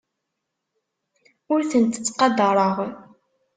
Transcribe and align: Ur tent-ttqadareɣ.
Ur 1.53 1.61
tent-ttqadareɣ. 1.71 2.75